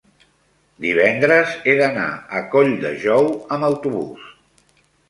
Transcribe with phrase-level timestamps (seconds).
[0.85, 2.09] divendres he d'anar
[2.41, 4.31] a Colldejou amb autobús.